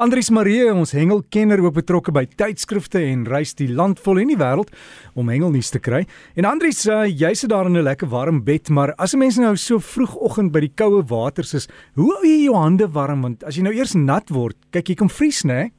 [0.00, 4.38] Andries Marie, ons hengelkenner ook betrokke by tydskrifte en reis die land vol en die
[4.40, 4.70] wêreld
[5.12, 6.06] om hengelnuus te kry.
[6.40, 9.36] En Andries, uh, jy sit daar in 'n lekker warm bed, maar as 'n mens
[9.36, 13.44] nou so vroegoggend by die koue waters is, hoe hou jy jou hande warm want
[13.44, 15.70] as jy nou eers nat word, kyk jy kom vries, né?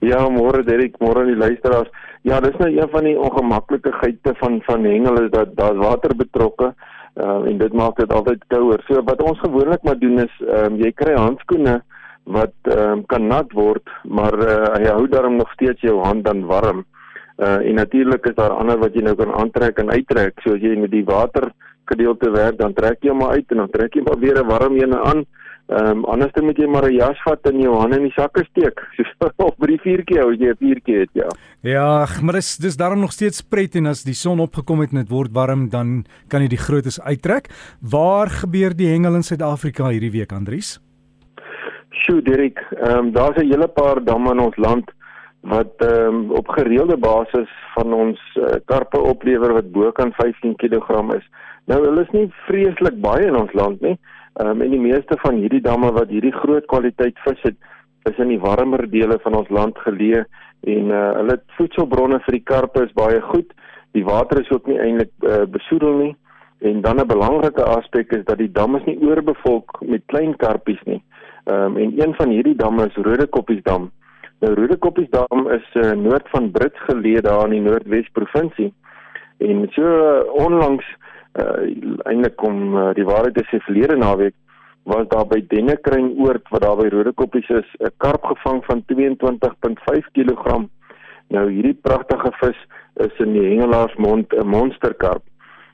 [0.00, 1.88] Ja, môre Derek, môre aan die luisteraars.
[2.24, 6.14] Ja, dis nou een van die ongemaklike geite van van hengel is dat daar water
[6.14, 6.74] betrokke
[7.16, 8.84] uh, en dit maak dit altyd kouer.
[8.86, 11.82] So wat ons gewoonlik maar doen is, um, jy kry handskoene
[12.28, 16.44] wat um, kan nat word, maar uh, hy hou daarom nog steeds jou hand dan
[16.48, 16.84] warm.
[17.38, 20.40] Uh, en natuurlik is daar ander wat jy nou kan aantrek en uittrek.
[20.44, 21.52] So as jy met die water
[21.88, 24.76] gedeelte werk, dan trek jy hom uit en dan trek jy maar weer 'n warm
[24.76, 25.24] een aan.
[25.68, 28.16] Ehm um, anders dan moet jy maar 'n jas vat en jou hande in die
[28.16, 28.80] sakke steek.
[28.96, 31.28] So op by die vuurtjie hou jy 'n vuurtjie het, ja.
[31.60, 34.98] Ja, maar dis dis daarom nog steeds pret en as die son opgekom het en
[34.98, 37.48] dit word warm, dan kan jy die grootes uittrek.
[37.80, 40.80] Waar gebeur die hengel in Suid-Afrika hierdie week, Andries?
[42.08, 44.90] Sjoe, Dirk, ehm um, daar's 'n hele paar damme in ons land
[45.40, 50.56] wat ehm um, op gereelde basis van ons uh, karpe oplewer wat bo kan 15
[50.56, 51.26] kg is.
[51.66, 53.98] Nou hulle is nie vreeslik baie in ons land nie.
[54.40, 57.56] Ehm um, en die meeste van hierdie damme wat hierdie groot kwaliteit vis het,
[58.04, 60.24] is in die warmer dele van ons land geleë
[60.60, 63.52] en uh, hulle voedselbronne vir die karpe is baie goed.
[63.92, 66.16] Die water is ook nie eintlik uh, besoedel nie.
[66.58, 70.82] En dan 'n belangrike aspek is dat die dam is nie oorbevolk met klein karpies
[70.84, 71.02] nie.
[71.48, 73.90] Ehm um, en een van hierdie damme is Rodekoppiesdam.
[74.38, 78.74] Nou Rodekoppiesdam is uh, noord van Brits geleë daar in die Noordwes provinsie.
[79.38, 80.84] En so uh, onlangs
[81.40, 81.62] uh,
[82.10, 84.34] eintlik kom uh, die waarheid is se verlede naweek
[84.88, 90.10] was daar by Dennekruin oord wat daar by Rodekoppies is 'n karp gevang van 22.5
[90.12, 90.68] kg.
[91.28, 92.60] Nou hierdie pragtige vis
[92.96, 95.24] is in die hengelaarsmond 'n monsterkarp.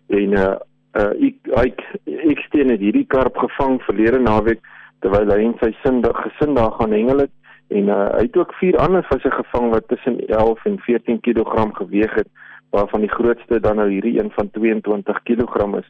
[0.07, 0.55] En uh,
[1.03, 1.37] uh ek
[1.67, 1.83] ek
[2.31, 4.63] ek steen het hierdie karp gevang verlede naweek
[5.05, 7.33] terwyl hy en sy sin gesin daar gaan hengel het
[7.77, 11.69] en uh, hy het ook vier ander visse gevang wat tussen 11 en 14 kg
[11.81, 12.29] geweg het
[12.75, 15.89] waarvan die grootste dan nou hierdie een van 22 kg is.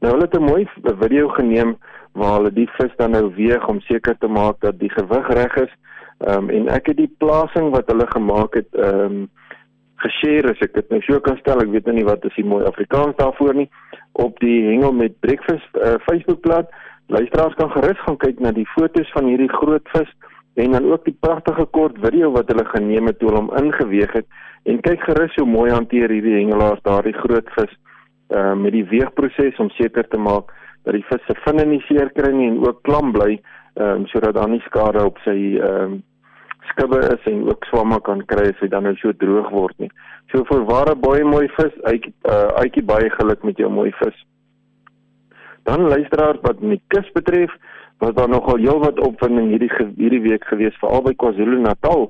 [0.00, 0.68] Nou hulle het 'n mooi
[1.00, 1.76] video geneem
[2.12, 5.54] waar hulle die vis dan nou weeg om seker te maak dat die gewig reg
[5.56, 5.72] is.
[6.18, 9.30] Ehm um, en ek het die plasing wat hulle gemaak het ehm um,
[9.96, 12.44] geshare as ek dit nou so kan stel, ek weet nou nie wat is die
[12.44, 13.70] mooi Afrikaans daarvoor nie
[14.12, 16.70] op die hengel met breakfast uh, Facebookblad
[17.12, 20.12] Luisteraars kan gerus gaan kyk na die fotos van hierdie groot vis
[20.62, 24.14] en dan ook die pragtige kort video wat hulle geneem het toe hulle hom ingeweeg
[24.16, 24.28] het
[24.68, 29.60] en kyk gerus hoe mooi hanteer hierdie hengelaars daardie groot vis uh, met die weegproses
[29.60, 30.52] om seker te maak
[30.86, 33.36] dat die vis se vinne nie seer kry nie en ook klam bly
[33.76, 35.36] um, sodat daar nie skade op sy
[35.68, 36.00] um,
[36.72, 39.90] skubbe is en ook swamme kan kry as hy dan nou so droog word nie.
[40.32, 44.20] So vir ware baie mooi vis, uitjie uh, uitjie baie geluk met jou mooi vis.
[45.68, 47.52] Dan luisteraars wat die kus betref,
[48.02, 52.08] was daar nogal heelwat opwinding hierdie hierdie week gewees veral by KwaZulu-Natal.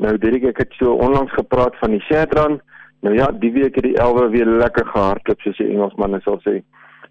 [0.00, 2.60] Nou Dirk, ek het so onlangs gepraat van die Shetran.
[3.04, 6.60] Nou ja, die week het die elwe weer lekker gehardloop soos die Engelsmanne sal sê.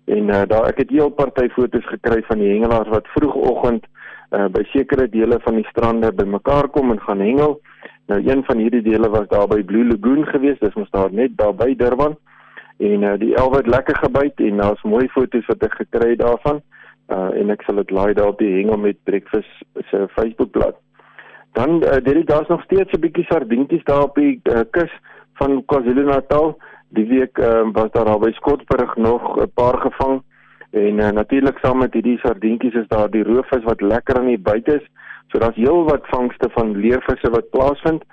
[0.07, 4.47] En uh, daar ek het heel party foto's gekry van die hengelaars wat vroegoggend uh,
[4.51, 7.59] by sekere dele van die strande bymekaar kom en gaan hengel.
[8.07, 11.35] Nou een van hierdie dele was daar by Blue Lagoon geweest, dis mos daar net
[11.37, 12.15] daar by Durban
[12.77, 16.19] en uh, die elwe het lekker gebyt en daar's mooi foto's wat ek gekry het
[16.19, 16.61] daarvan
[17.09, 20.75] uh, en ek sal dit laai daar op die hengel met breakfast se Facebookblad.
[21.57, 24.91] Dan uh, dit daar's nog steeds 'n bietjie sardientjies daar op die uh, kus
[25.33, 26.57] van KwaZulu-Natal.
[26.89, 30.21] Die week uh, was daar al by Skotsburg nog 'n paar gevang
[30.71, 34.39] en uh, natuurlik saam met hierdie sardientjies is daar die roofvis wat lekker aan die
[34.39, 34.87] buite is.
[35.27, 38.03] So daar's heelwat vangste van leervisse wat plaasvind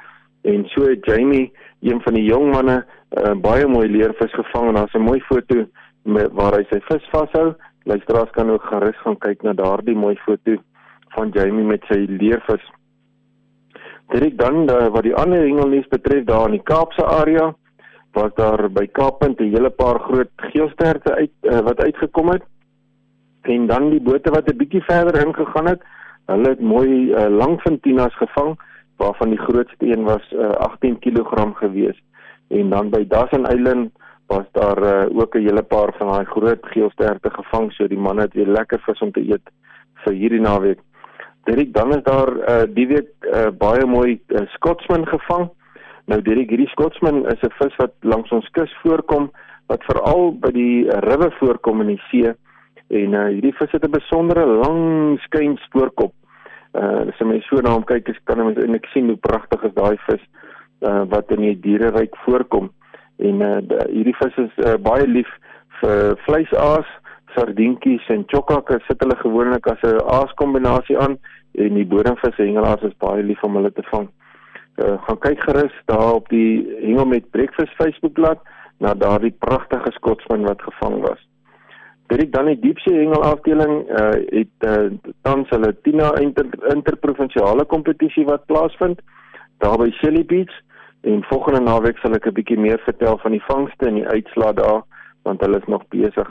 [0.43, 2.85] en so Jamie, een van die jong manne
[3.23, 5.67] uh, baie mooi leervis gevang en daar's 'n mooi foto
[6.03, 7.55] met waar hy sy vis vashou.
[7.85, 10.57] Luisteraars kan ook gerus gaan kyk na daardie mooi foto
[11.15, 12.65] van Jamie met sy leervis.
[14.09, 17.55] Dit dan uh, wat die ander hengelnuus betref daar in die Kaapse area
[18.13, 22.43] was daar by Kaappunt 'n hele paar groot geelsterte uit uh, wat uitgekom het.
[23.43, 25.83] En dan die bote wat 'n bietjie verder ingegaan het,
[26.27, 28.59] hulle het mooi uh, langfintinas gevang
[28.97, 32.03] waarvan die grootste een was uh, 18 kg gewees
[32.49, 33.93] en dan by Dassen Island
[34.27, 38.21] was daar uh, ook 'n hele paar van daai groot geelsterte gevang so die manne
[38.21, 39.51] het weer lekker vis om te eet
[40.05, 40.79] vir hierdie naweek.
[41.45, 45.51] Dirk dan is daar uh, die week uh, baie mooi uh, Scotsman gevang.
[46.05, 49.31] Nou Dirk hierdie Scotsman is 'n vis wat langs ons kus voorkom
[49.67, 52.33] wat veral by die rivier voorkom in die see
[52.89, 56.13] en uh, hierdie vis het 'n besondere lang skyn spoorkop.
[56.73, 59.75] Uh as jy my so na hom kyk, kan jy eintlik sien hoe pragtig is
[59.75, 60.45] daai vis uh,
[60.85, 62.71] wat in die diereryk voorkom.
[63.17, 63.59] En uh,
[63.89, 65.31] hierdie vis is uh, baie lief
[65.81, 66.89] vir vleisaas,
[67.35, 68.81] sardientjies en chokkake.
[68.89, 71.19] Sit hulle gewoonlik as 'n aaskombinasie aan
[71.55, 74.09] en die bodemvisse hengelaars is baie lief om hulle te vang.
[74.83, 78.43] Uh, gaan kyk gerus daar op die Hengel met Breakfast Facebookblad
[78.79, 81.21] na daardie pragtige skotsman wat gevang was.
[82.07, 84.91] Dit dan die diepsee hengel afdeling uh, het uh,
[85.23, 89.01] tans hulle Tina inter, interprovinsiale kompetisie wat plaasvind
[89.59, 90.53] daar by Shelly Beach
[91.05, 94.55] en volgende naweek sal ek 'n bietjie meer vertel van die vangste en die uitslae
[94.55, 94.83] daar
[95.23, 96.29] want hulle is nog besig.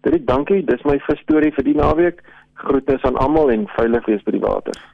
[0.00, 2.22] Dit dankie, dis my vir storie vir die naweek.
[2.54, 4.91] Groete aan almal en veilig wees by die water.